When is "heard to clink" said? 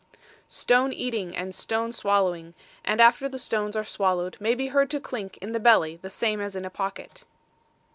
4.69-5.37